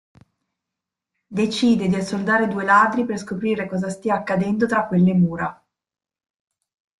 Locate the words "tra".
4.65-4.87